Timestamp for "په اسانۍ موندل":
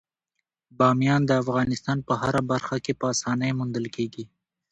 2.99-3.85